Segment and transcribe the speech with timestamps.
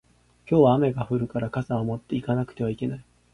[0.49, 3.05] 今日は雨が降るから傘を持って行かなくてはいけない